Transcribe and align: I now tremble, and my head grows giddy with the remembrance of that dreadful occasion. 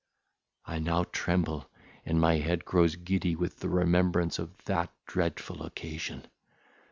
I 0.65 0.79
now 0.79 1.03
tremble, 1.03 1.69
and 2.07 2.19
my 2.19 2.37
head 2.37 2.65
grows 2.65 2.95
giddy 2.95 3.35
with 3.35 3.59
the 3.59 3.69
remembrance 3.69 4.39
of 4.39 4.57
that 4.65 4.91
dreadful 5.05 5.61
occasion. 5.63 6.25